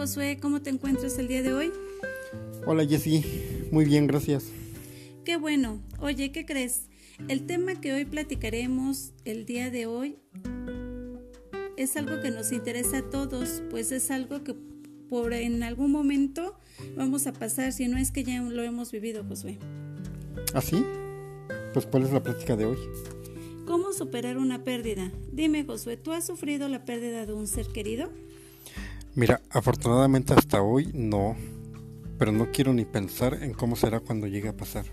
Josué, 0.00 0.38
¿cómo 0.40 0.62
te 0.62 0.70
encuentras 0.70 1.18
el 1.18 1.28
día 1.28 1.42
de 1.42 1.52
hoy? 1.52 1.72
Hola 2.64 2.86
Jessy, 2.86 3.22
muy 3.70 3.84
bien, 3.84 4.06
gracias. 4.06 4.46
Qué 5.26 5.36
bueno. 5.36 5.78
Oye, 5.98 6.32
¿qué 6.32 6.46
crees? 6.46 6.88
El 7.28 7.44
tema 7.44 7.78
que 7.82 7.92
hoy 7.92 8.06
platicaremos 8.06 9.12
el 9.26 9.44
día 9.44 9.68
de 9.68 9.84
hoy 9.84 10.16
es 11.76 11.98
algo 11.98 12.18
que 12.22 12.30
nos 12.30 12.50
interesa 12.50 12.96
a 12.96 13.10
todos, 13.10 13.62
pues 13.68 13.92
es 13.92 14.10
algo 14.10 14.42
que 14.42 14.54
por 15.10 15.34
en 15.34 15.62
algún 15.62 15.92
momento 15.92 16.56
vamos 16.96 17.26
a 17.26 17.34
pasar, 17.34 17.74
si 17.74 17.86
no 17.86 17.98
es 17.98 18.10
que 18.10 18.24
ya 18.24 18.40
lo 18.40 18.62
hemos 18.62 18.92
vivido, 18.92 19.22
Josué. 19.28 19.58
¿Ah, 20.54 20.62
sí? 20.62 20.82
Pues 21.74 21.84
¿cuál 21.84 22.04
es 22.04 22.10
la 22.10 22.22
plática 22.22 22.56
de 22.56 22.64
hoy? 22.64 22.78
¿Cómo 23.66 23.92
superar 23.92 24.38
una 24.38 24.64
pérdida? 24.64 25.12
Dime, 25.30 25.62
Josué, 25.62 25.98
¿tú 25.98 26.12
has 26.12 26.26
sufrido 26.26 26.68
la 26.68 26.86
pérdida 26.86 27.26
de 27.26 27.34
un 27.34 27.46
ser 27.46 27.66
querido? 27.66 28.10
Mira, 29.20 29.42
afortunadamente 29.50 30.32
hasta 30.32 30.62
hoy 30.62 30.88
no, 30.94 31.36
pero 32.18 32.32
no 32.32 32.50
quiero 32.52 32.72
ni 32.72 32.86
pensar 32.86 33.34
en 33.42 33.52
cómo 33.52 33.76
será 33.76 34.00
cuando 34.00 34.26
llegue 34.26 34.48
a 34.48 34.56
pasar. 34.56 34.86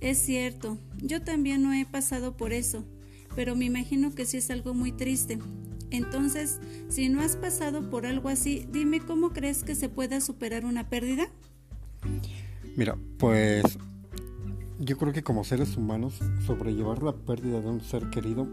Es 0.00 0.18
cierto, 0.18 0.78
yo 0.98 1.20
también 1.20 1.60
no 1.64 1.72
he 1.72 1.84
pasado 1.86 2.36
por 2.36 2.52
eso, 2.52 2.84
pero 3.34 3.56
me 3.56 3.64
imagino 3.64 4.14
que 4.14 4.26
sí 4.26 4.36
es 4.36 4.48
algo 4.52 4.74
muy 4.74 4.92
triste. 4.92 5.40
Entonces, 5.90 6.60
si 6.88 7.08
no 7.08 7.20
has 7.20 7.34
pasado 7.34 7.90
por 7.90 8.06
algo 8.06 8.28
así, 8.28 8.64
dime 8.70 9.00
cómo 9.00 9.30
crees 9.30 9.64
que 9.64 9.74
se 9.74 9.88
pueda 9.88 10.20
superar 10.20 10.64
una 10.64 10.88
pérdida. 10.88 11.26
Mira, 12.76 12.96
pues 13.18 13.76
yo 14.78 14.96
creo 14.98 15.12
que 15.12 15.24
como 15.24 15.42
seres 15.42 15.76
humanos, 15.76 16.20
sobrellevar 16.46 17.02
la 17.02 17.16
pérdida 17.16 17.60
de 17.60 17.70
un 17.70 17.80
ser 17.80 18.08
querido 18.08 18.46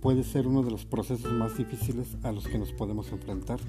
puede 0.00 0.24
ser 0.24 0.46
uno 0.46 0.62
de 0.62 0.70
los 0.70 0.86
procesos 0.86 1.30
más 1.30 1.58
difíciles 1.58 2.16
a 2.22 2.32
los 2.32 2.48
que 2.48 2.58
nos 2.58 2.72
podemos 2.72 3.12
enfrentar 3.12 3.60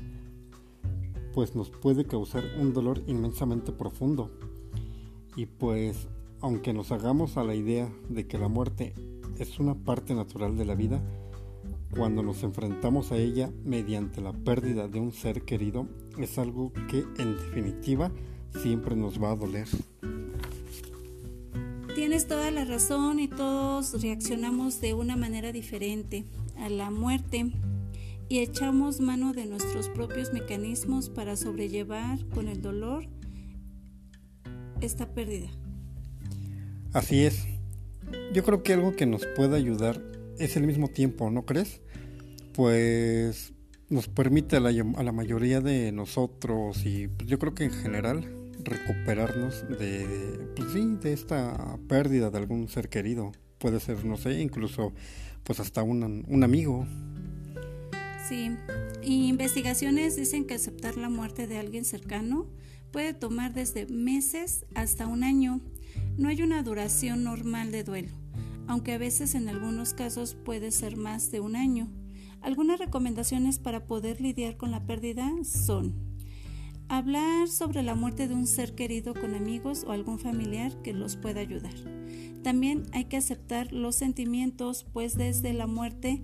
pues 1.40 1.56
nos 1.56 1.70
puede 1.70 2.04
causar 2.04 2.44
un 2.60 2.74
dolor 2.74 3.02
inmensamente 3.08 3.72
profundo. 3.72 4.30
Y 5.38 5.46
pues, 5.46 6.10
aunque 6.42 6.74
nos 6.74 6.92
hagamos 6.92 7.38
a 7.38 7.46
la 7.46 7.56
idea 7.56 7.90
de 8.10 8.28
que 8.28 8.38
la 8.38 8.50
muerte 8.50 8.94
es 9.38 9.58
una 9.58 9.74
parte 9.74 10.14
natural 10.14 10.58
de 10.58 10.66
la 10.66 10.76
vida, 10.76 11.02
cuando 11.96 12.24
nos 12.24 12.44
enfrentamos 12.44 13.14
a 13.14 13.18
ella 13.18 13.54
mediante 13.64 14.20
la 14.20 14.34
pérdida 14.34 14.90
de 14.90 15.00
un 15.00 15.14
ser 15.14 15.44
querido, 15.44 15.88
es 16.18 16.38
algo 16.38 16.74
que 16.90 17.06
en 17.18 17.38
definitiva 17.38 18.12
siempre 18.62 18.98
nos 18.98 19.24
va 19.24 19.32
a 19.32 19.38
doler. 19.38 19.70
Tienes 21.96 22.28
toda 22.28 22.52
la 22.52 22.66
razón 22.66 23.22
y 23.22 23.30
todos 23.30 24.02
reaccionamos 24.02 24.82
de 24.82 24.94
una 24.94 25.16
manera 25.16 25.54
diferente 25.54 26.26
a 26.58 26.68
la 26.68 26.92
muerte 26.92 27.50
y 28.30 28.40
echamos 28.40 29.02
mano 29.02 29.34
de 29.34 29.48
nuestros 29.48 29.90
propios 29.90 30.32
mecanismos 30.32 31.10
para 31.10 31.36
sobrellevar 31.36 32.24
con 32.28 32.48
el 32.48 32.62
dolor 32.62 33.08
esta 34.82 35.14
pérdida. 35.14 35.50
Así 36.94 37.24
es. 37.24 37.48
Yo 38.32 38.44
creo 38.44 38.62
que 38.64 38.74
algo 38.74 38.96
que 38.96 39.08
nos 39.08 39.26
puede 39.36 39.58
ayudar 39.58 40.02
es 40.38 40.56
el 40.56 40.66
mismo 40.66 40.88
tiempo, 40.88 41.32
¿no 41.32 41.46
crees? 41.46 41.82
Pues 42.54 43.54
nos 43.90 44.08
permite 44.08 44.58
a 44.58 44.60
la, 44.60 44.70
a 44.70 45.04
la 45.04 45.12
mayoría 45.12 45.60
de 45.60 45.92
nosotros 45.92 46.86
y 46.86 47.08
pues, 47.08 47.28
yo 47.28 47.40
creo 47.40 47.56
que 47.56 47.66
en 47.66 47.72
general 47.72 48.40
recuperarnos 48.64 49.68
de, 49.68 50.06
pues 50.56 50.72
sí, 50.72 50.98
de 51.02 51.14
esta 51.14 51.78
pérdida 51.88 52.30
de 52.30 52.38
algún 52.38 52.68
ser 52.68 52.90
querido. 52.90 53.32
Puede 53.58 53.80
ser, 53.80 54.06
no 54.06 54.18
sé, 54.18 54.40
incluso 54.40 54.94
pues 55.44 55.60
hasta 55.60 55.82
un, 55.84 56.26
un 56.28 56.44
amigo, 56.44 56.86
Sí, 58.30 58.52
y 59.02 59.28
investigaciones 59.28 60.16
dicen 60.16 60.46
que 60.46 60.54
aceptar 60.54 60.98
la 60.98 61.10
muerte 61.10 61.48
de 61.48 61.58
alguien 61.58 61.84
cercano 61.84 62.46
puede 62.92 63.16
tomar 63.16 63.56
desde 63.56 63.88
meses 63.88 64.68
hasta 64.76 65.08
un 65.08 65.24
año. 65.24 65.62
No 66.16 66.30
hay 66.30 66.44
una 66.44 66.62
duración 66.62 67.24
normal 67.24 67.72
de 67.72 67.84
duelo, 67.84 68.12
aunque 68.68 68.94
a 68.94 69.00
veces 69.00 69.34
en 69.34 69.50
algunos 69.50 69.96
casos 69.96 70.36
puede 70.36 70.70
ser 70.70 70.96
más 70.96 71.32
de 71.32 71.40
un 71.40 71.56
año. 71.56 71.88
Algunas 72.42 72.78
recomendaciones 72.78 73.58
para 73.58 73.88
poder 73.88 74.22
lidiar 74.22 74.58
con 74.58 74.70
la 74.70 74.86
pérdida 74.86 75.28
son 75.44 75.96
hablar 76.88 77.48
sobre 77.48 77.82
la 77.82 77.96
muerte 77.96 78.28
de 78.28 78.36
un 78.36 78.46
ser 78.46 78.76
querido 78.76 79.16
con 79.16 79.34
amigos 79.34 79.84
o 79.88 79.92
algún 79.92 80.20
familiar 80.20 80.80
que 80.84 80.94
los 80.94 81.16
pueda 81.16 81.42
ayudar. 81.42 81.74
También 82.44 82.84
hay 82.92 83.06
que 83.06 83.18
aceptar 83.18 83.74
los 83.74 83.96
sentimientos, 83.96 84.86
pues 84.94 85.18
desde 85.18 85.52
la 85.54 85.66
muerte 85.66 86.22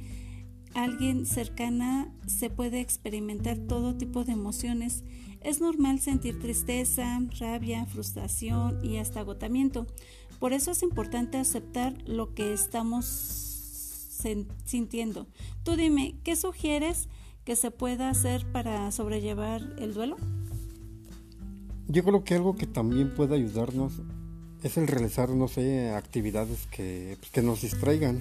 alguien 0.76 1.26
cercana 1.26 2.14
se 2.28 2.50
puede 2.50 2.82
experimentar 2.82 3.58
todo 3.58 3.96
tipo 3.96 4.24
de 4.24 4.34
emociones. 4.34 5.04
Es 5.42 5.62
normal 5.62 6.00
sentir 6.00 6.40
tristeza, 6.40 7.22
rabia, 7.40 7.86
frustración 7.86 8.84
y 8.84 8.98
hasta 8.98 9.22
agotamiento. 9.22 9.88
Por 10.40 10.54
eso 10.54 10.72
es 10.72 10.84
importante 10.84 11.38
aceptar 11.38 11.96
lo 12.08 12.34
que 12.34 12.54
estamos 12.54 13.16
sintiendo. 14.66 15.28
Tú 15.64 15.76
dime, 15.76 16.16
¿qué 16.24 16.36
sugieres 16.36 17.10
que 17.46 17.56
se 17.56 17.72
pueda 17.72 18.10
hacer 18.10 18.52
para 18.52 18.92
sobrellevar 18.92 19.62
el 19.80 19.94
duelo? 19.94 20.18
Yo 21.88 22.04
creo 22.04 22.24
que 22.24 22.34
algo 22.34 22.56
que 22.56 22.66
también 22.66 23.14
puede 23.14 23.36
ayudarnos 23.36 23.94
es 24.64 24.78
el 24.78 24.88
realizar, 24.88 25.30
no 25.30 25.48
sé, 25.48 25.92
actividades 25.92 26.66
que, 26.72 27.18
pues, 27.20 27.32
que 27.32 27.44
nos 27.44 27.62
distraigan 27.62 28.20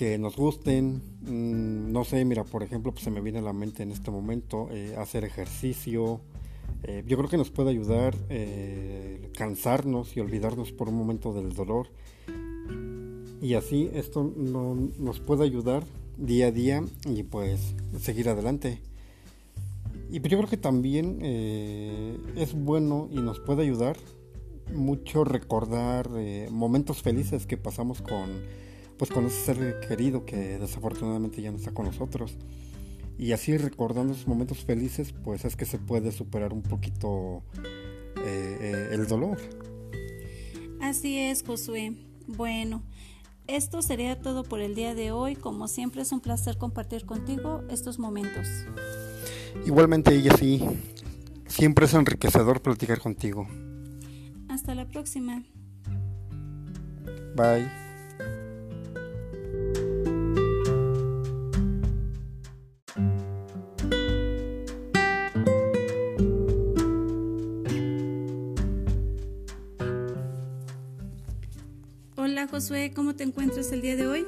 que 0.00 0.16
nos 0.16 0.34
gusten. 0.34 1.02
Mm, 1.20 1.92
no 1.92 2.04
sé, 2.04 2.24
mira, 2.24 2.42
por 2.42 2.62
ejemplo, 2.62 2.90
pues 2.90 3.04
se 3.04 3.10
me 3.10 3.20
viene 3.20 3.40
a 3.40 3.42
la 3.42 3.52
mente 3.52 3.82
en 3.82 3.92
este 3.92 4.10
momento 4.10 4.70
eh, 4.70 4.94
hacer 4.96 5.24
ejercicio. 5.24 6.22
Eh, 6.84 7.04
yo 7.06 7.18
creo 7.18 7.28
que 7.28 7.36
nos 7.36 7.50
puede 7.50 7.68
ayudar 7.68 8.16
eh, 8.30 9.28
cansarnos 9.36 10.16
y 10.16 10.20
olvidarnos 10.20 10.72
por 10.72 10.88
un 10.88 10.94
momento 10.94 11.34
del 11.34 11.52
dolor. 11.52 11.88
Y 13.42 13.52
así 13.52 13.90
esto 13.92 14.32
no, 14.34 14.74
nos 14.98 15.20
puede 15.20 15.44
ayudar 15.44 15.84
día 16.16 16.46
a 16.46 16.50
día 16.50 16.82
y 17.04 17.22
pues 17.22 17.74
seguir 18.00 18.30
adelante. 18.30 18.80
Y 20.10 20.14
yo 20.14 20.38
creo 20.38 20.48
que 20.48 20.56
también 20.56 21.18
es 21.22 22.54
bueno 22.54 23.06
y 23.12 23.16
nos 23.20 23.38
puede 23.38 23.64
ayudar 23.64 23.98
mucho 24.74 25.24
recordar 25.24 26.08
momentos 26.50 27.02
felices 27.02 27.46
que 27.46 27.58
pasamos 27.58 28.00
con 28.00 28.30
pues 29.00 29.10
con 29.10 29.24
ese 29.24 29.54
ser 29.54 29.80
querido 29.80 30.26
que 30.26 30.58
desafortunadamente 30.58 31.40
ya 31.40 31.50
no 31.50 31.56
está 31.56 31.72
con 31.72 31.86
nosotros. 31.86 32.36
Y 33.18 33.32
así 33.32 33.56
recordando 33.56 34.12
esos 34.12 34.28
momentos 34.28 34.58
felices, 34.58 35.14
pues 35.24 35.46
es 35.46 35.56
que 35.56 35.64
se 35.64 35.78
puede 35.78 36.12
superar 36.12 36.52
un 36.52 36.60
poquito 36.60 37.42
eh, 38.22 38.58
eh, 38.60 38.88
el 38.92 39.06
dolor. 39.06 39.38
Así 40.82 41.16
es, 41.16 41.42
Josué. 41.42 41.96
Bueno, 42.26 42.82
esto 43.46 43.80
sería 43.80 44.20
todo 44.20 44.44
por 44.44 44.60
el 44.60 44.74
día 44.74 44.94
de 44.94 45.12
hoy. 45.12 45.34
Como 45.34 45.66
siempre 45.66 46.02
es 46.02 46.12
un 46.12 46.20
placer 46.20 46.58
compartir 46.58 47.06
contigo 47.06 47.62
estos 47.70 47.98
momentos. 47.98 48.48
Igualmente 49.64 50.14
ella 50.14 50.36
sí. 50.36 50.62
Siempre 51.46 51.86
es 51.86 51.94
enriquecedor 51.94 52.60
platicar 52.60 53.00
contigo. 53.00 53.48
Hasta 54.50 54.74
la 54.74 54.86
próxima. 54.86 55.42
Bye. 57.34 57.79
Josué, 72.60 72.92
¿cómo 72.94 73.16
te 73.16 73.24
encuentras 73.24 73.72
el 73.72 73.80
día 73.80 73.96
de 73.96 74.06
hoy? 74.06 74.26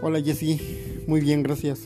Hola 0.00 0.22
Jessy, 0.22 0.60
muy 1.08 1.20
bien, 1.20 1.42
gracias. 1.42 1.80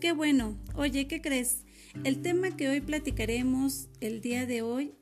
Qué 0.00 0.10
bueno. 0.10 0.56
Oye, 0.74 1.06
¿qué 1.06 1.22
crees? 1.22 1.58
El 2.02 2.20
tema 2.20 2.56
que 2.56 2.68
hoy 2.68 2.80
platicaremos 2.80 3.86
el 4.00 4.20
día 4.20 4.44
de 4.44 4.62
hoy 4.62 4.92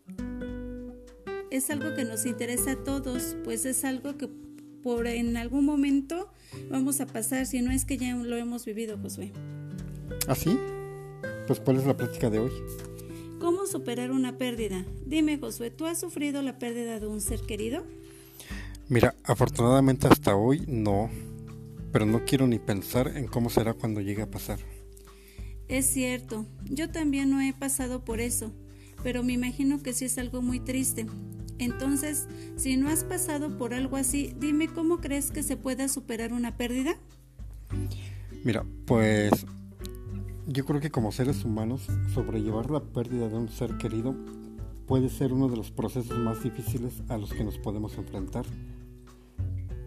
es 1.51 1.71
algo 1.71 1.95
que 1.95 2.05
nos 2.05 2.27
interesa 2.27 2.73
a 2.73 2.85
todos, 2.85 3.39
pues 3.43 3.65
es 3.65 3.83
algo 3.87 4.19
que 4.19 4.29
por 4.83 5.07
en 5.07 5.39
algún 5.39 5.65
momento 5.65 6.31
vamos 6.69 7.01
a 7.01 7.07
pasar, 7.07 7.47
si 7.47 7.63
no 7.63 7.71
es 7.71 7.87
que 7.87 7.97
ya 7.97 8.15
lo 8.15 8.37
hemos 8.37 8.67
vivido, 8.67 8.99
Josué. 8.99 9.33
¿Ah, 10.29 10.35
sí? 10.35 10.59
Pues 11.47 11.59
¿cuál 11.59 11.79
es 11.79 11.87
la 11.87 11.97
plática 11.97 12.29
de 12.29 12.41
hoy? 12.41 12.53
¿Cómo 13.39 13.67
superar 13.67 14.11
una 14.11 14.37
pérdida? 14.37 14.85
Dime, 15.07 15.39
Josué, 15.39 15.71
¿tú 15.71 15.87
has 15.87 15.99
sufrido 15.99 16.43
la 16.43 16.59
pérdida 16.59 17.01
de 17.01 17.07
un 17.07 17.23
ser 17.23 17.41
querido? 17.41 17.87
Mira, 18.91 19.15
afortunadamente 19.25 20.09
hasta 20.09 20.35
hoy 20.37 20.65
no, 20.67 21.09
pero 21.93 22.07
no 22.07 22.25
quiero 22.25 22.47
ni 22.49 22.59
pensar 22.59 23.17
en 23.17 23.29
cómo 23.29 23.49
será 23.49 23.73
cuando 23.73 24.01
llegue 24.01 24.23
a 24.23 24.31
pasar. 24.31 24.59
Es 25.69 25.87
cierto, 25.87 26.47
yo 26.65 26.91
también 26.91 27.31
no 27.31 27.41
he 27.41 27.55
pasado 27.55 28.05
por 28.05 28.21
eso, 28.21 28.53
pero 29.05 29.23
me 29.23 29.33
imagino 29.35 29.81
que 29.83 29.93
sí 29.93 30.07
es 30.07 30.19
algo 30.19 30.43
muy 30.43 30.61
triste. 30.61 31.07
Entonces, 31.59 32.27
si 32.57 32.77
no 32.77 32.89
has 32.89 33.05
pasado 33.05 33.57
por 33.59 33.75
algo 33.75 33.97
así, 33.97 34.35
dime 34.41 34.69
cómo 34.69 35.01
crees 35.01 35.31
que 35.31 35.45
se 35.45 35.57
pueda 35.57 35.89
superar 35.89 36.33
una 36.33 36.57
pérdida. 36.57 36.97
Mira, 38.45 38.65
pues 38.87 39.47
Yo 40.47 40.65
creo 40.65 40.81
que 40.81 40.91
como 40.91 41.13
seres 41.13 41.45
humanos, 41.45 41.87
sobrellevar 42.13 42.71
la 42.71 42.83
pérdida 42.83 43.29
de 43.29 43.37
un 43.37 43.49
ser 43.49 43.77
querido 43.79 44.17
puede 44.87 45.09
ser 45.09 45.33
uno 45.33 45.49
de 45.49 45.57
los 45.57 45.71
procesos 45.71 46.19
más 46.19 46.43
difíciles 46.43 47.03
a 47.09 47.19
los 47.19 47.33
que 47.33 47.45
nos 47.45 47.59
podemos 47.59 47.97
enfrentar, 47.97 48.45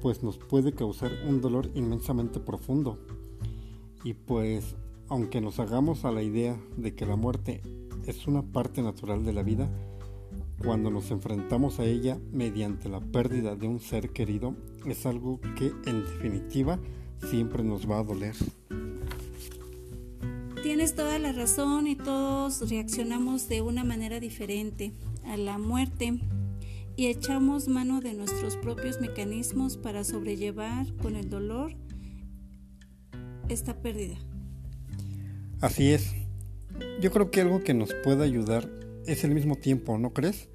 pues 0.03 0.21
nos 0.21 0.37
puede 0.37 0.73
causar 0.73 1.13
un 1.25 1.39
dolor 1.39 1.71
inmensamente 1.75 2.41
profundo. 2.41 2.99
Y 4.03 4.13
pues, 4.13 4.75
aunque 5.07 5.39
nos 5.39 5.61
hagamos 5.61 6.03
a 6.03 6.11
la 6.11 6.21
idea 6.21 6.59
de 6.75 6.93
que 6.93 7.05
la 7.05 7.15
muerte 7.15 7.61
es 8.05 8.27
una 8.27 8.41
parte 8.41 8.81
natural 8.81 9.23
de 9.23 9.31
la 9.31 9.43
vida, 9.43 9.69
cuando 10.57 10.91
nos 10.91 11.09
enfrentamos 11.09 11.79
a 11.79 11.85
ella 11.85 12.19
mediante 12.33 12.89
la 12.89 12.99
pérdida 12.99 13.55
de 13.55 13.69
un 13.69 13.79
ser 13.79 14.09
querido, 14.09 14.55
es 14.85 15.05
algo 15.05 15.39
que 15.57 15.71
en 15.85 16.03
definitiva 16.03 16.79
siempre 17.29 17.63
nos 17.63 17.89
va 17.89 17.99
a 17.99 18.03
doler. 18.03 18.35
Tienes 20.63 20.95
toda 20.95 21.17
la 21.17 21.31
razón 21.31 21.87
y 21.87 21.95
todos 21.95 22.69
reaccionamos 22.69 23.47
de 23.47 23.61
una 23.61 23.85
manera 23.85 24.19
diferente 24.19 24.91
a 25.25 25.37
la 25.37 25.57
muerte 25.57 26.19
y 26.95 27.07
echamos 27.07 27.67
mano 27.67 28.01
de 28.01 28.13
nuestros 28.13 28.57
propios 28.57 29.01
mecanismos 29.01 29.77
para 29.77 30.03
sobrellevar 30.03 30.93
con 30.97 31.15
el 31.15 31.29
dolor 31.29 31.75
esta 33.49 33.81
pérdida. 33.81 34.17
Así 35.61 35.91
es. 35.91 36.13
Yo 37.01 37.11
creo 37.11 37.31
que 37.31 37.41
algo 37.41 37.63
que 37.63 37.73
nos 37.73 37.93
puede 38.03 38.23
ayudar 38.23 38.69
es 39.05 39.23
el 39.23 39.33
mismo 39.33 39.55
tiempo, 39.55 39.97
¿no 39.97 40.13
crees? 40.13 40.49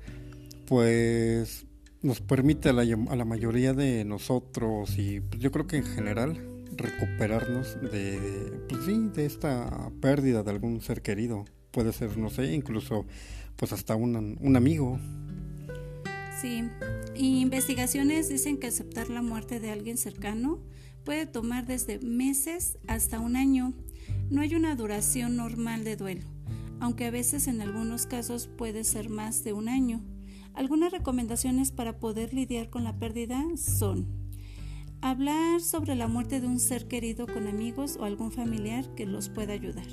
Pues 0.67 1.67
nos 2.03 2.21
permite 2.21 2.69
a 2.69 2.73
la, 2.73 3.25
mayoría 3.25 3.73
de 3.73 4.05
nosotros 4.05 4.99
y 4.99 5.21
pues 5.21 5.41
yo 5.41 5.51
creo 5.51 5.67
que 5.67 5.79
en 5.79 5.85
general 5.85 6.39
recuperarnos 6.77 7.81
de, 7.81 8.61
pues 8.69 8.85
sí, 8.85 9.11
de 9.15 9.27
esta 9.27 9.91
pérdida 10.01 10.43
de 10.43 10.51
algún 10.51 10.81
ser 10.81 11.03
querido. 11.03 11.45
Puede 11.73 11.93
ser, 11.93 12.17
no 12.17 12.31
sé, 12.31 12.53
incluso 12.55 13.05
pues 13.57 13.73
hasta 13.73 13.97
un, 13.97 14.39
un 14.41 14.57
amigo. 14.57 14.99
Sí, 16.41 16.63
y 17.17 17.41
investigaciones 17.41 18.29
dicen 18.29 18.59
que 18.59 18.69
aceptar 18.69 19.11
la 19.11 19.23
muerte 19.23 19.59
de 19.59 19.71
alguien 19.71 19.97
cercano 19.97 20.61
puede 21.05 21.27
tomar 21.27 21.67
desde 21.67 21.99
meses 21.99 22.79
hasta 22.87 23.19
un 23.19 23.35
año. 23.35 23.75
No 24.31 24.43
hay 24.43 24.55
una 24.55 24.77
duración 24.77 25.35
normal 25.35 25.83
de 25.83 25.97
duelo, 25.97 26.27
aunque 26.79 27.07
a 27.07 27.11
veces 27.11 27.49
en 27.49 27.61
algunos 27.61 28.07
casos 28.07 28.47
puede 28.47 28.85
ser 28.85 29.09
más 29.09 29.43
de 29.43 29.53
un 29.53 29.69
año. 29.69 30.01
Algunas 30.55 30.93
recomendaciones 30.93 31.73
para 31.73 31.99
poder 31.99 32.33
lidiar 32.33 32.71
con 32.71 32.85
la 32.85 32.97
pérdida 32.99 33.45
son 33.57 34.07
Hablar 35.01 35.61
sobre 35.61 35.95
la 35.95 36.09
muerte 36.09 36.41
de 36.41 36.49
un 36.49 36.59
ser 36.59 36.89
querido 36.89 37.29
con 37.29 37.47
amigos 37.47 37.97
o 38.01 38.05
algún 38.05 38.33
familiar 38.33 38.85
que 38.97 39.07
los 39.07 39.29
pueda 39.29 39.53
ayudar. 39.53 39.87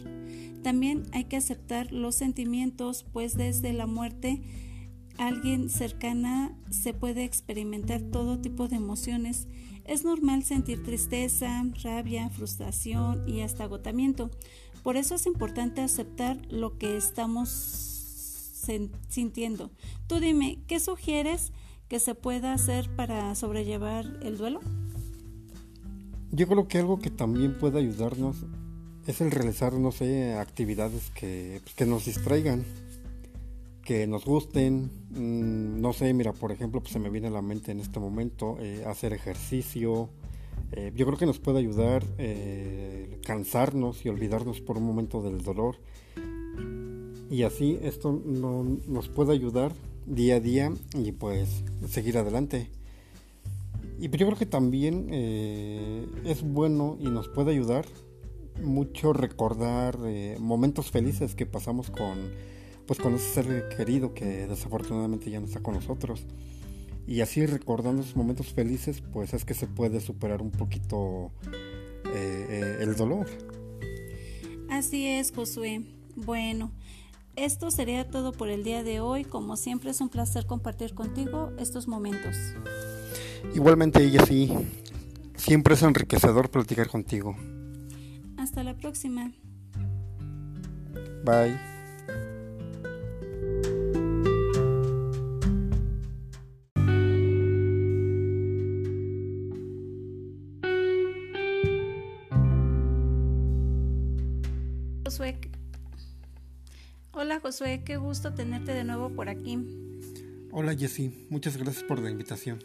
También 0.64 1.04
hay 1.12 1.26
que 1.26 1.38
aceptar 1.38 1.92
los 1.92 2.16
sentimientos, 2.16 3.06
pues 3.14 3.38
desde 3.38 3.72
la 3.72 3.86
muerte 3.86 4.42
alguien 5.18 5.70
cercana 5.70 6.56
se 6.70 6.94
puede 6.94 7.24
experimentar 7.24 8.02
todo 8.02 8.40
tipo 8.40 8.68
de 8.68 8.78
emociones. 8.78 9.48
Es 9.86 10.04
normal 10.04 10.44
sentir 10.44 10.84
tristeza, 10.84 11.64
rabia, 11.84 12.30
frustración 12.30 13.28
y 13.28 13.42
hasta 13.42 13.66
agotamiento. 13.66 14.32
Por 14.84 14.98
eso 14.98 15.16
es 15.16 15.26
importante 15.26 15.82
aceptar 15.82 16.40
lo 16.50 16.78
que 16.78 16.98
estamos 16.98 17.50
sintiendo. 19.10 19.72
Tú 20.08 20.20
dime, 20.20 20.60
¿qué 20.68 20.80
sugieres 20.80 21.52
que 21.88 22.00
se 22.00 22.16
pueda 22.16 22.54
hacer 22.54 22.90
para 22.96 23.34
sobrellevar 23.36 24.20
el 24.24 24.38
duelo? 24.38 24.60
Yo 26.32 26.48
creo 26.48 26.68
que 26.68 26.80
algo 26.80 27.00
que 27.00 27.12
también 27.12 27.58
puede 27.58 27.80
ayudarnos 27.80 28.38
es 29.08 29.22
el 29.22 29.32
realizar, 29.32 29.74
no 29.74 29.92
sé, 29.92 30.34
actividades 30.34 31.12
que, 31.12 31.62
pues, 31.64 31.76
que 31.76 31.86
nos 31.86 32.06
distraigan, 32.06 32.66
que 33.86 34.08
nos 34.08 34.26
gusten. 34.26 34.92
Mm, 35.12 35.80
no 35.80 35.94
sé, 35.94 36.14
mira, 36.14 36.34
por 36.34 36.52
ejemplo, 36.52 36.82
pues 36.82 36.92
se 36.92 37.00
me 37.00 37.10
viene 37.10 37.28
a 37.28 37.32
la 37.32 37.42
mente 37.42 37.72
en 37.72 37.80
este 37.80 38.00
momento 38.02 38.58
eh, 38.60 38.84
hacer 38.86 39.14
ejercicio. 39.14 40.10
Eh, 40.72 40.92
yo 40.96 41.06
creo 41.06 41.18
que 41.18 41.26
nos 41.26 41.40
puede 41.40 41.60
ayudar 41.60 42.04
eh, 42.18 43.20
cansarnos 43.26 44.04
y 44.06 44.10
olvidarnos 44.10 44.60
por 44.60 44.78
un 44.78 44.84
momento 44.84 45.22
del 45.22 45.42
dolor. 45.42 45.78
Y 47.30 47.44
así 47.44 47.80
esto 47.82 48.22
no, 48.26 48.64
nos 48.88 49.08
puede 49.08 49.32
ayudar 49.32 49.72
día 50.06 50.36
a 50.36 50.40
día 50.40 50.74
y 50.94 51.12
pues 51.12 51.64
seguir 51.88 52.18
adelante. 52.18 52.70
Y 54.00 54.10
yo 54.10 54.26
creo 54.28 54.36
que 54.36 54.46
también 54.46 55.08
eh, 55.12 56.06
es 56.26 56.42
bueno 56.42 56.98
y 57.00 57.06
nos 57.06 57.30
puede 57.30 57.52
ayudar 57.52 57.86
mucho 58.62 59.14
recordar 59.14 59.98
momentos 60.40 60.90
felices 60.90 61.36
que 61.36 61.46
pasamos 61.46 61.90
con, 61.90 62.18
pues, 62.88 63.00
con 63.00 63.16
ese 63.16 63.44
ser 63.44 63.70
querido 63.76 64.14
que 64.14 64.48
desafortunadamente 64.48 65.30
ya 65.30 65.40
no 65.40 65.46
está 65.46 65.62
con 65.62 65.76
nosotros. 65.76 66.26
Y 67.08 67.22
así 67.22 67.46
recordando 67.46 68.02
esos 68.02 68.16
momentos 68.16 68.48
felices, 68.48 69.04
pues 69.14 69.34
es 69.34 69.46
que 69.46 69.54
se 69.54 69.68
puede 69.68 70.00
superar 70.02 70.42
un 70.42 70.52
poquito 70.52 71.32
eh, 72.14 72.80
el 72.82 72.96
dolor. 72.96 73.28
Así 74.70 75.08
es, 75.08 75.32
Josué. 75.32 75.84
Bueno, 76.16 76.72
esto 77.36 77.70
sería 77.70 78.10
todo 78.10 78.32
por 78.32 78.50
el 78.50 78.64
día 78.64 78.84
de 78.84 79.00
hoy. 79.00 79.24
Como 79.24 79.58
siempre 79.58 79.92
es 79.92 80.02
un 80.02 80.10
placer 80.10 80.46
compartir 80.46 80.96
contigo 80.96 81.52
estos 81.60 81.88
momentos. 81.88 82.36
Igualmente 83.54 84.04
ella 84.04 84.26
sí, 84.26 84.52
siempre 85.36 85.76
es 85.76 85.84
enriquecedor 85.84 86.50
platicar 86.50 86.88
contigo. 86.88 87.36
Hasta 88.38 88.64
la 88.64 88.76
próxima. 88.76 89.34
Bye. 91.24 91.75
Hola 107.26 107.40
Josué, 107.40 107.82
qué 107.84 107.98
gusto 107.98 108.36
tenerte 108.36 108.72
de 108.72 108.84
nuevo 108.84 109.10
por 109.10 109.30
aquí. 109.30 109.58
Hola 110.52 110.76
Jessy, 110.76 111.26
muchas 111.32 111.58
gracias 111.58 111.84
por 111.84 111.98
la 111.98 112.12
invitación. 112.12 112.60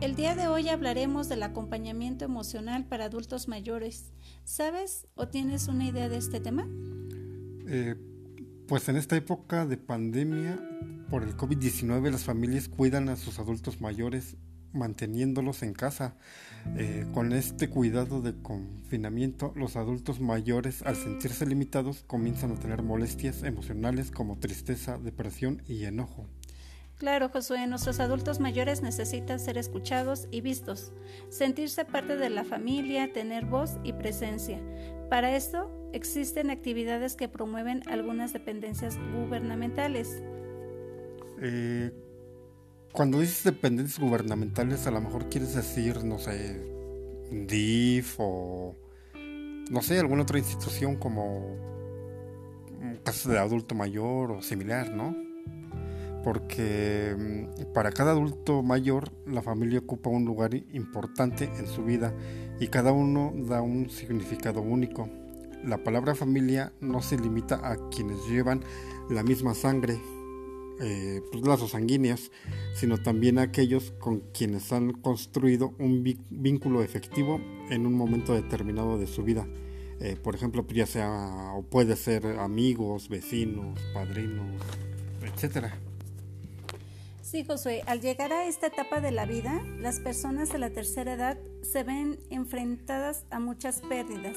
El 0.00 0.14
día 0.14 0.36
de 0.36 0.46
hoy 0.46 0.68
hablaremos 0.68 1.28
del 1.28 1.42
acompañamiento 1.42 2.24
emocional 2.24 2.86
para 2.86 3.06
adultos 3.06 3.48
mayores. 3.48 4.12
¿Sabes 4.44 5.08
o 5.16 5.26
tienes 5.26 5.66
una 5.66 5.84
idea 5.84 6.08
de 6.08 6.16
este 6.16 6.38
tema? 6.38 6.68
Eh, 7.66 7.96
pues 8.68 8.88
en 8.88 8.94
esta 8.94 9.16
época 9.16 9.66
de 9.66 9.78
pandemia 9.78 10.60
por 11.10 11.24
el 11.24 11.36
COVID-19 11.36 12.12
las 12.12 12.22
familias 12.22 12.68
cuidan 12.68 13.08
a 13.08 13.16
sus 13.16 13.40
adultos 13.40 13.80
mayores 13.80 14.36
manteniéndolos 14.76 15.62
en 15.62 15.72
casa. 15.72 16.14
Eh, 16.76 17.06
con 17.14 17.32
este 17.32 17.68
cuidado 17.68 18.20
de 18.22 18.34
confinamiento, 18.34 19.52
los 19.56 19.76
adultos 19.76 20.20
mayores 20.20 20.82
al 20.82 20.96
sentirse 20.96 21.46
limitados 21.46 22.04
comienzan 22.06 22.52
a 22.52 22.56
tener 22.56 22.82
molestias 22.82 23.42
emocionales 23.42 24.10
como 24.10 24.38
tristeza, 24.38 24.98
depresión 24.98 25.62
y 25.68 25.84
enojo. 25.84 26.26
Claro, 26.98 27.28
Josué, 27.28 27.66
nuestros 27.66 28.00
adultos 28.00 28.40
mayores 28.40 28.80
necesitan 28.80 29.38
ser 29.38 29.58
escuchados 29.58 30.28
y 30.30 30.40
vistos, 30.40 30.92
sentirse 31.28 31.84
parte 31.84 32.16
de 32.16 32.30
la 32.30 32.42
familia, 32.42 33.12
tener 33.12 33.44
voz 33.44 33.72
y 33.84 33.92
presencia. 33.92 34.58
Para 35.10 35.36
esto 35.36 35.70
existen 35.92 36.50
actividades 36.50 37.14
que 37.14 37.28
promueven 37.28 37.82
algunas 37.86 38.32
dependencias 38.32 38.96
gubernamentales. 39.14 40.22
Eh, 41.42 41.92
cuando 42.96 43.20
dices 43.20 43.44
dependencias 43.44 44.00
gubernamentales, 44.00 44.86
a 44.86 44.90
lo 44.90 45.00
mejor 45.00 45.28
quieres 45.28 45.54
decir, 45.54 46.02
no 46.02 46.18
sé, 46.18 46.60
DIF 47.30 48.16
o, 48.18 48.74
no 49.70 49.82
sé, 49.82 49.98
alguna 50.00 50.22
otra 50.22 50.38
institución 50.38 50.96
como 50.96 51.56
casa 53.04 53.30
de 53.30 53.38
adulto 53.38 53.74
mayor 53.74 54.32
o 54.32 54.42
similar, 54.42 54.90
¿no? 54.90 55.14
porque 56.26 57.14
mm, 57.16 57.72
para 57.72 57.92
cada 57.92 58.10
adulto 58.10 58.60
mayor 58.64 59.12
la 59.28 59.42
familia 59.42 59.78
ocupa 59.78 60.10
un 60.10 60.24
lugar 60.24 60.54
importante 60.54 61.44
en 61.56 61.68
su 61.68 61.84
vida 61.84 62.12
y 62.58 62.66
cada 62.66 62.90
uno 62.90 63.32
da 63.36 63.62
un 63.62 63.90
significado 63.90 64.60
único. 64.60 65.08
La 65.62 65.78
palabra 65.84 66.16
familia 66.16 66.72
no 66.80 67.00
se 67.00 67.16
limita 67.16 67.60
a 67.62 67.76
quienes 67.90 68.26
llevan 68.28 68.64
la 69.08 69.22
misma 69.22 69.54
sangre, 69.54 70.00
eh, 70.80 71.22
pues 71.32 71.44
lazos 71.46 71.70
sanguíneos, 71.70 72.30
sino 72.74 72.98
también 72.98 73.38
aquellos 73.38 73.92
con 73.98 74.20
quienes 74.32 74.72
han 74.72 74.92
construido 74.92 75.74
un 75.78 76.04
vínculo 76.30 76.82
efectivo 76.82 77.40
en 77.70 77.86
un 77.86 77.94
momento 77.94 78.34
determinado 78.34 78.98
de 78.98 79.06
su 79.06 79.22
vida. 79.22 79.46
Eh, 80.00 80.16
por 80.22 80.34
ejemplo, 80.34 80.66
ya 80.68 80.86
sea 80.86 81.52
o 81.54 81.62
puede 81.62 81.96
ser 81.96 82.26
amigos, 82.38 83.08
vecinos, 83.08 83.80
padrinos, 83.94 84.46
etcétera. 85.22 85.78
Sí, 87.26 87.44
Josué, 87.44 87.82
al 87.86 88.00
llegar 88.00 88.32
a 88.32 88.46
esta 88.46 88.68
etapa 88.68 89.00
de 89.00 89.10
la 89.10 89.26
vida, 89.26 89.60
las 89.80 89.98
personas 89.98 90.52
de 90.52 90.58
la 90.58 90.70
tercera 90.70 91.14
edad 91.14 91.36
se 91.60 91.82
ven 91.82 92.20
enfrentadas 92.30 93.24
a 93.30 93.40
muchas 93.40 93.80
pérdidas, 93.80 94.36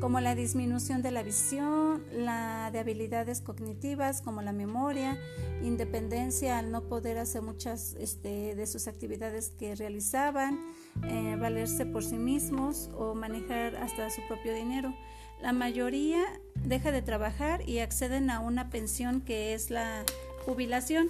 como 0.00 0.18
la 0.18 0.34
disminución 0.34 1.02
de 1.02 1.12
la 1.12 1.22
visión, 1.22 2.02
la 2.10 2.70
de 2.72 2.80
habilidades 2.80 3.40
cognitivas 3.40 4.22
como 4.22 4.42
la 4.42 4.50
memoria, 4.50 5.16
independencia 5.62 6.58
al 6.58 6.72
no 6.72 6.88
poder 6.88 7.16
hacer 7.18 7.42
muchas 7.42 7.94
este, 8.00 8.56
de 8.56 8.66
sus 8.66 8.88
actividades 8.88 9.50
que 9.50 9.76
realizaban, 9.76 10.58
eh, 11.04 11.36
valerse 11.38 11.86
por 11.86 12.02
sí 12.02 12.16
mismos 12.16 12.90
o 12.98 13.14
manejar 13.14 13.76
hasta 13.76 14.10
su 14.10 14.20
propio 14.26 14.52
dinero. 14.52 14.92
La 15.40 15.52
mayoría 15.52 16.24
deja 16.56 16.90
de 16.90 17.02
trabajar 17.02 17.62
y 17.68 17.78
acceden 17.78 18.30
a 18.30 18.40
una 18.40 18.68
pensión 18.68 19.20
que 19.20 19.54
es 19.54 19.70
la 19.70 20.04
jubilación. 20.44 21.08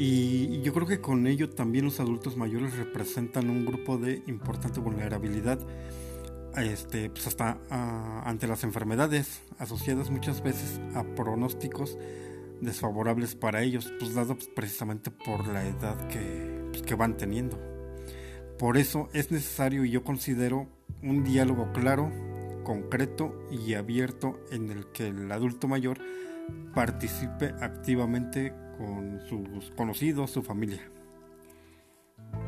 Y 0.00 0.62
yo 0.62 0.72
creo 0.72 0.86
que 0.86 1.00
con 1.00 1.26
ello 1.26 1.50
también 1.50 1.84
los 1.84 1.98
adultos 1.98 2.36
mayores 2.36 2.76
representan 2.76 3.50
un 3.50 3.66
grupo 3.66 3.98
de 3.98 4.22
importante 4.28 4.78
vulnerabilidad 4.78 5.58
este, 6.56 7.10
pues 7.10 7.26
hasta 7.26 7.58
ah, 7.70 8.22
ante 8.24 8.46
las 8.46 8.64
enfermedades 8.64 9.42
asociadas 9.58 10.10
muchas 10.10 10.42
veces 10.42 10.80
a 10.94 11.04
pronósticos 11.04 11.98
desfavorables 12.60 13.34
para 13.34 13.62
ellos, 13.62 13.92
pues 13.98 14.14
dado 14.14 14.36
precisamente 14.54 15.10
por 15.10 15.46
la 15.46 15.66
edad 15.66 16.08
que, 16.08 16.68
pues, 16.70 16.82
que 16.82 16.94
van 16.94 17.16
teniendo. 17.16 17.58
Por 18.58 18.76
eso 18.76 19.08
es 19.12 19.30
necesario 19.30 19.84
y 19.84 19.90
yo 19.90 20.02
considero 20.02 20.66
un 21.02 21.22
diálogo 21.22 21.72
claro, 21.72 22.10
concreto 22.64 23.46
y 23.50 23.74
abierto 23.74 24.40
en 24.50 24.70
el 24.70 24.86
que 24.86 25.08
el 25.08 25.30
adulto 25.30 25.68
mayor 25.68 25.98
participe 26.74 27.54
activamente 27.60 28.52
con 28.76 29.20
sus 29.28 29.70
conocidos, 29.72 30.30
su 30.30 30.42
familia. 30.42 30.80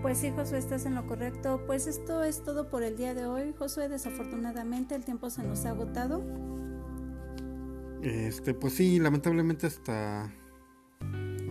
Pues 0.02 0.18
sí, 0.18 0.30
Josué, 0.30 0.58
estás 0.58 0.86
en 0.86 0.94
lo 0.94 1.06
correcto. 1.06 1.62
Pues 1.66 1.86
esto 1.86 2.22
es 2.22 2.42
todo 2.42 2.68
por 2.68 2.82
el 2.82 2.96
día 2.96 3.14
de 3.14 3.26
hoy, 3.26 3.54
Josué. 3.58 3.88
Desafortunadamente 3.88 4.94
el 4.94 5.04
tiempo 5.04 5.30
se 5.30 5.42
nos 5.42 5.64
ha 5.66 5.70
agotado. 5.70 6.22
Este, 8.02 8.54
pues 8.54 8.74
sí, 8.74 8.98
lamentablemente 8.98 9.66
hasta 9.66 10.32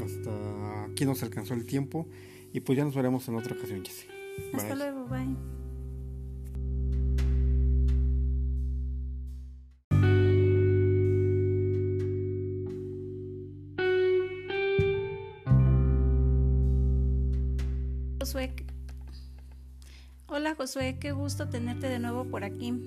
hasta 0.04 0.86
aquí 0.86 1.06
nos 1.06 1.22
alcanzó 1.22 1.54
el 1.54 1.66
tiempo 1.66 2.08
y 2.54 2.62
pues 2.62 2.78
ya 2.78 2.86
nos 2.86 2.96
veremos 2.96 3.28
en 3.28 3.36
otra 3.36 3.56
ocasión, 3.56 3.84
Jessy. 3.86 4.08
Hasta 4.54 4.76
luego, 4.76 5.06
bye. 5.06 5.59
Josué. 18.30 18.54
Hola 20.28 20.54
Josué, 20.54 21.00
qué 21.00 21.14
gusto 21.14 21.50
tenerte 21.50 21.90
de 21.90 21.98
nuevo 21.98 22.26
por 22.26 22.44
aquí. 22.44 22.80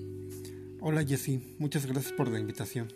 Hola 0.79 1.03
Jessy, 1.03 1.57
muchas 1.59 1.85
gracias 1.85 2.13
por 2.13 2.29
la 2.29 2.39
invitación. 2.39 2.87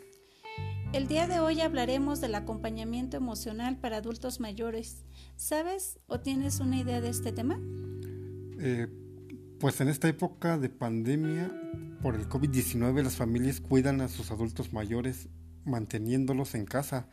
El 0.94 1.10
día 1.10 1.28
de 1.28 1.42
hoy 1.42 1.60
hablaremos 1.60 2.22
del 2.22 2.36
acompañamiento 2.36 3.18
emocional 3.18 3.76
para 3.76 3.98
adultos 3.98 4.40
mayores. 4.40 5.04
¿Sabes 5.36 6.00
o 6.08 6.22
tienes 6.22 6.62
una 6.62 6.80
idea 6.80 7.02
de 7.02 7.10
este 7.10 7.34
tema? 7.34 7.60
Eh, 8.60 8.88
pues 9.60 9.82
en 9.82 9.90
esta 9.90 10.08
época 10.08 10.58
de 10.58 10.70
pandemia 10.70 11.52
por 12.02 12.16
el 12.16 12.30
COVID-19 12.30 13.04
las 13.04 13.18
familias 13.18 13.60
cuidan 13.60 14.00
a 14.00 14.08
sus 14.08 14.32
adultos 14.32 14.72
mayores 14.72 15.28
manteniéndolos 15.68 16.56
en 16.56 16.66
casa. 16.66 17.08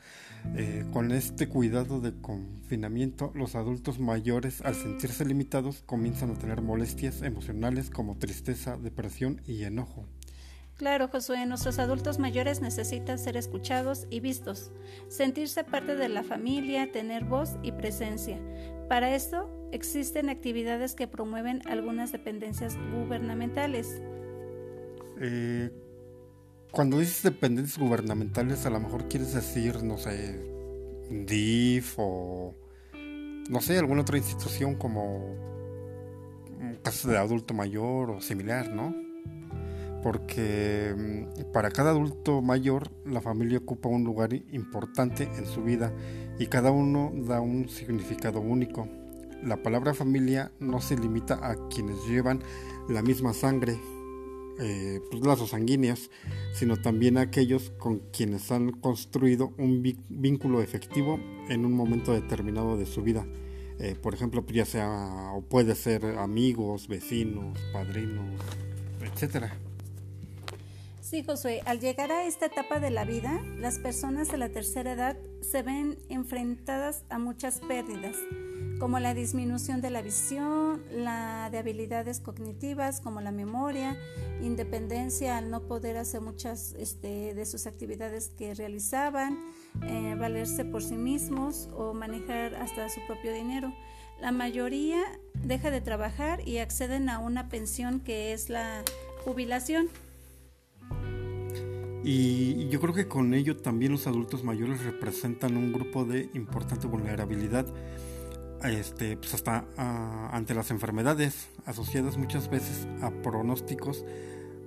Eh, 0.57 0.85
con 0.93 1.11
este 1.11 1.49
cuidado 1.49 2.01
de 2.01 2.13
confinamiento, 2.21 3.33
los 3.35 3.55
adultos 3.55 3.99
mayores, 3.99 4.61
al 4.63 4.75
sentirse 4.75 5.25
limitados, 5.25 5.83
comienzan 5.87 6.31
a 6.31 6.39
tener 6.39 6.61
molestias 6.63 7.23
emocionales 7.23 7.91
como 7.91 8.17
tristeza, 8.17 8.77
depresión 8.77 9.41
y 9.47 9.65
enojo. 9.65 10.07
Claro, 10.77 11.09
Josué, 11.09 11.47
nuestros 11.47 11.79
adultos 11.79 12.19
mayores 12.19 12.61
necesitan 12.61 13.19
ser 13.19 13.37
escuchados 13.37 14.07
y 14.11 14.19
vistos, 14.19 14.73
sentirse 15.09 15.63
parte 15.63 15.95
de 15.95 16.09
la 16.09 16.25
familia, 16.25 16.91
tener 16.91 17.25
voz 17.25 17.57
y 17.63 17.71
presencia. 17.71 18.41
Para 18.89 19.15
esto, 19.15 19.49
existen 19.71 20.29
actividades 20.29 20.95
que 20.95 21.07
promueven 21.07 21.63
algunas 21.67 22.11
dependencias 22.11 22.77
gubernamentales. 22.93 24.03
Eh, 25.21 25.71
cuando 26.75 26.99
dices 26.99 27.23
dependencias 27.23 27.79
gubernamentales, 27.79 28.67
a 28.67 28.71
lo 28.71 28.81
mejor 28.81 29.09
quieres 29.09 29.33
decir, 29.33 29.83
no 29.85 29.97
sé, 29.97 30.41
DIF 31.09 31.95
o, 31.99 32.55
no 33.49 33.61
sé, 33.61 33.79
alguna 33.79 34.03
otra 34.03 34.19
institución 34.19 34.75
como 34.75 35.37
casa 36.83 37.11
de 37.11 37.17
adulto 37.17 37.55
mayor 37.55 38.11
o 38.11 38.21
similar, 38.21 38.71
¿no? 38.71 38.95
Porque 40.03 40.95
mm, 40.97 41.53
para 41.53 41.71
cada 41.71 41.91
adulto 41.91 42.43
mayor 42.43 42.91
la 43.07 43.21
familia 43.21 43.59
ocupa 43.59 43.89
un 43.89 44.03
lugar 44.03 44.35
importante 44.35 45.31
en 45.37 45.47
su 45.47 45.63
vida 45.63 45.93
y 46.39 46.47
cada 46.47 46.73
uno 46.73 47.13
da 47.15 47.41
un 47.41 47.69
significado 47.69 48.41
único. 48.41 48.89
La 49.43 49.63
palabra 49.63 49.95
familia 49.95 50.51
no 50.59 50.81
se 50.81 50.97
limita 50.97 51.35
a 51.35 51.69
quienes 51.69 51.97
llevan 52.09 52.41
la 52.89 53.03
misma 53.03 53.33
sangre, 53.33 53.79
eh, 54.59 55.01
pues, 55.11 55.25
lazos 55.25 55.53
sino 56.55 56.77
también 56.77 57.19
aquellos 57.19 57.71
con 57.79 57.99
quienes 58.13 58.51
han 58.53 58.73
construido 58.73 59.53
un 59.59 59.83
vínculo 60.09 60.63
efectivo 60.63 61.19
en 61.49 61.65
un 61.65 61.73
momento 61.73 62.13
determinado 62.13 62.77
de 62.77 62.87
su 62.87 63.03
vida. 63.03 63.27
Eh, 63.81 63.97
por 64.01 64.15
ejemplo, 64.15 64.43
pues, 64.43 64.57
ya 64.57 64.65
sea 64.65 65.33
o 65.35 65.43
puede 65.43 65.75
ser 65.75 66.05
amigos, 66.19 66.89
vecinos, 66.89 67.59
padrinos, 67.73 68.27
etcétera. 69.01 69.57
Sí, 71.15 71.23
Josué, 71.23 71.63
al 71.65 71.79
llegar 71.79 72.11
a 72.11 72.27
esta 72.27 72.47
etapa 72.47 72.81
de 72.81 72.91
la 72.91 73.05
vida, 73.05 73.41
las 73.57 73.79
personas 73.79 74.33
de 74.33 74.37
la 74.37 74.49
tercera 74.49 74.95
edad 74.95 75.17
se 75.43 75.63
ven 75.63 75.97
enfrentadas 76.09 77.05
a 77.09 77.21
muchas 77.21 77.61
pérdidas 77.61 78.17
como 78.81 78.99
la 78.99 79.15
disminución 79.15 79.81
de 79.81 79.91
la 79.91 80.03
visión, 80.03 80.83
la 80.91 81.51
de 81.53 81.59
habilidades 81.59 82.19
cognitivas 82.19 83.01
como 83.01 83.21
la 83.21 83.31
memoria, 83.31 83.97
independencia 84.43 85.39
al 85.39 85.53
no 85.53 85.69
poder 85.69 85.99
hacer 85.99 86.21
muchas 86.21 86.75
este, 86.81 87.33
de 87.33 87.47
sus 87.47 87.69
actividades 87.69 88.31
que 88.37 88.53
realizaban, 88.53 89.39
eh, 89.87 90.17
valerse 90.19 90.65
por 90.65 90.83
sí 90.83 90.97
mismos 90.97 91.69
o 91.77 91.95
manejar 91.95 92.57
hasta 92.57 92.89
su 92.89 93.01
propio 93.07 93.33
dinero. 93.33 93.73
La 94.21 94.33
mayoría 94.33 95.01
deja 95.35 95.71
de 95.71 95.81
trabajar 95.81 96.41
y 96.45 96.59
acceden 96.59 97.09
a 97.09 97.21
una 97.21 97.49
pensión 97.49 98.01
que 98.01 98.33
es 98.33 98.49
la 98.49 98.83
jubilación. 99.25 99.89
Y 102.05 102.69
yo 102.69 102.81
creo 102.81 102.93
que 102.93 103.09
con 103.09 103.33
ello 103.33 103.57
también 103.57 103.93
los 103.93 104.07
adultos 104.07 104.45
mayores 104.45 104.85
representan 104.85 105.57
un 105.57 105.73
grupo 105.73 106.05
de 106.05 106.29
importante 106.35 106.87
vulnerabilidad 106.87 107.67
este, 108.65 109.17
pues 109.17 109.35
hasta 109.35 109.67
ah, 109.77 110.31
ante 110.33 110.55
las 110.55 110.71
enfermedades 110.71 111.51
asociadas 111.67 112.17
muchas 112.17 112.49
veces 112.49 112.89
a 113.03 113.11
pronósticos 113.11 114.05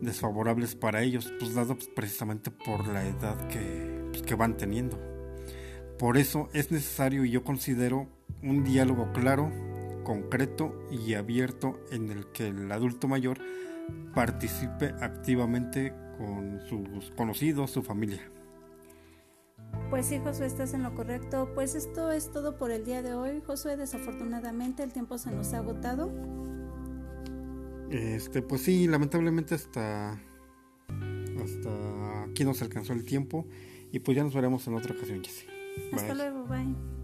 desfavorables 0.02 0.76
para 0.76 1.02
ellos, 1.02 1.34
pues 1.40 1.56
dado 1.56 1.78
precisamente 1.96 2.52
por 2.52 2.88
la 2.88 3.08
edad 3.08 3.48
que, 3.48 4.08
pues, 4.12 4.22
que 4.22 4.36
van 4.36 4.56
teniendo. 4.58 5.00
Por 5.98 6.18
eso 6.18 6.50
es 6.54 6.72
necesario 6.72 7.26
y 7.26 7.32
yo 7.32 7.44
considero 7.44 8.08
un 8.44 8.64
diálogo 8.64 9.12
claro, 9.14 9.52
concreto 10.04 10.88
y 10.92 11.16
abierto 11.16 11.80
en 11.92 12.12
el 12.12 12.28
que 12.28 12.50
el 12.50 12.72
adulto 12.72 13.08
mayor 13.08 13.40
participe 14.14 14.94
activamente 15.02 15.94
con 16.18 16.62
sus 16.68 17.12
conocidos, 17.12 17.72
su 17.72 17.84
familia. 17.84 18.22
Pues 19.90 20.08
sí, 20.08 20.20
Josué, 20.20 20.48
estás 20.48 20.74
en 20.74 20.84
lo 20.84 20.94
correcto. 20.96 21.50
Pues 21.56 21.76
esto 21.76 22.12
es 22.12 22.32
todo 22.32 22.58
por 22.58 22.72
el 22.72 22.84
día 22.84 23.02
de 23.02 23.14
hoy, 23.14 23.42
Josué. 23.46 23.78
Desafortunadamente 23.78 24.84
el 24.84 24.92
tiempo 24.92 25.18
se 25.18 25.32
nos 25.32 25.54
ha 25.54 25.60
agotado. 25.60 26.12
Este, 27.90 28.42
pues 28.42 28.64
sí, 28.64 28.88
lamentablemente 28.88 29.56
hasta 29.56 30.20
hasta 31.42 32.24
aquí 32.24 32.44
nos 32.44 32.62
alcanzó 32.62 32.94
el 32.94 33.06
tiempo 33.06 33.46
y 33.92 34.00
pues 34.00 34.18
ya 34.18 34.24
nos 34.24 34.34
veremos 34.34 34.68
en 34.68 34.76
otra 34.76 34.94
ocasión, 34.94 35.24
Jessy. 35.24 35.48
Hasta 35.94 36.14
luego, 36.14 36.46
bye. 36.46 36.97